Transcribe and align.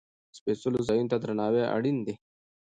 سپېڅلو 0.37 0.79
ځایونو 0.87 1.09
ته 1.11 1.17
درناوی 1.21 1.63
اړین 1.75 1.97
دی. 2.05 2.13